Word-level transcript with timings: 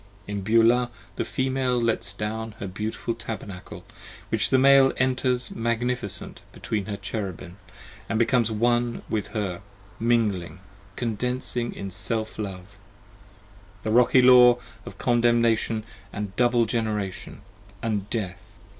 In 0.25 0.41
Beulah 0.41 0.89
the 1.15 1.23
Female 1.23 1.79
lets 1.79 2.11
down 2.15 2.53
her 2.53 2.65
beautiful 2.65 3.13
Tabernacle, 3.13 3.81
35 4.31 4.31
Which 4.31 4.49
the 4.49 4.57
Male 4.57 4.91
enters 4.97 5.51
magnificent 5.51 6.39
between 6.51 6.85
her 6.85 6.97
Cherubim, 6.97 7.57
And 8.09 8.17
becomes 8.17 8.49
One 8.49 9.03
with 9.11 9.27
her, 9.27 9.61
mingling, 9.99 10.59
condensing 10.95 11.71
in 11.75 11.91
Self 11.91 12.39
love, 12.39 12.79
The 13.83 13.91
Rocky 13.91 14.23
law 14.23 14.57
of 14.87 14.97
Condemnation 14.97 15.83
& 16.13 16.35
double 16.35 16.65
Generation, 16.65 17.43
& 17.83 18.09
Death. 18.09 18.57